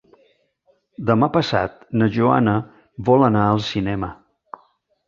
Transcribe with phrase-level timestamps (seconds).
[1.09, 2.57] Demà passat na Joana
[3.11, 4.13] vol anar al cinema.